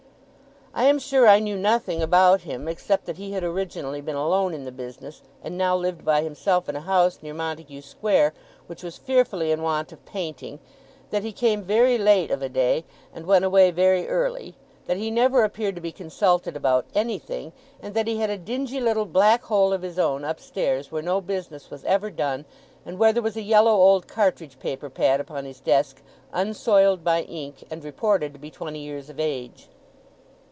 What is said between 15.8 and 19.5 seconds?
be consulted about anything; and that he had a dingy little black